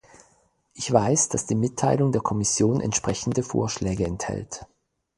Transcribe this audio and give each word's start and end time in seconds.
Ich 0.73 0.91
weiß, 0.91 1.29
dass 1.29 1.45
die 1.45 1.53
Mitteilung 1.53 2.11
der 2.11 2.23
Kommission 2.23 2.81
entsprechende 2.81 3.43
Vorschläge 3.43 4.03
enthält. 4.05 4.65